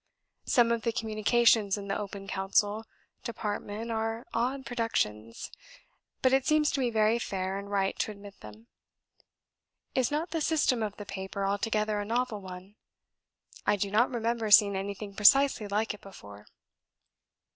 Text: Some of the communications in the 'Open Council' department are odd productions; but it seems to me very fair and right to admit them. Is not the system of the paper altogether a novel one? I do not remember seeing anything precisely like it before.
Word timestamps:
Some 0.47 0.71
of 0.71 0.81
the 0.81 0.91
communications 0.91 1.77
in 1.77 1.87
the 1.87 1.95
'Open 1.95 2.27
Council' 2.27 2.85
department 3.23 3.91
are 3.91 4.25
odd 4.33 4.65
productions; 4.65 5.51
but 6.23 6.33
it 6.33 6.43
seems 6.47 6.71
to 6.71 6.79
me 6.79 6.89
very 6.89 7.19
fair 7.19 7.59
and 7.59 7.69
right 7.69 7.95
to 7.99 8.09
admit 8.09 8.39
them. 8.39 8.65
Is 9.93 10.09
not 10.09 10.31
the 10.31 10.41
system 10.41 10.81
of 10.81 10.97
the 10.97 11.05
paper 11.05 11.45
altogether 11.45 11.99
a 11.99 12.05
novel 12.05 12.41
one? 12.41 12.77
I 13.67 13.75
do 13.75 13.91
not 13.91 14.09
remember 14.09 14.49
seeing 14.49 14.75
anything 14.75 15.13
precisely 15.13 15.67
like 15.67 15.93
it 15.93 16.01
before. 16.01 16.47